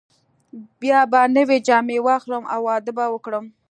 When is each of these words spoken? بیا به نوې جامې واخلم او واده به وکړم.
بیا 0.79 0.99
به 1.11 1.21
نوې 1.37 1.57
جامې 1.67 1.97
واخلم 2.07 2.43
او 2.53 2.61
واده 2.67 2.91
به 2.97 3.05
وکړم. 3.13 3.45